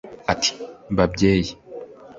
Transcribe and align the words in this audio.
Ati 0.31 0.51
"Babyeyi 0.95 1.51